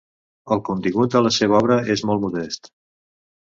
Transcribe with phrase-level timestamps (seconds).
[0.53, 2.73] El contingut de la seva obra és molt modest.